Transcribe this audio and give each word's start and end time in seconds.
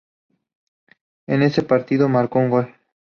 En 1.27 1.43
ese 1.43 1.61
partido 1.61 2.09
marcó 2.09 2.39
un 2.39 2.49
gol. 2.49 2.73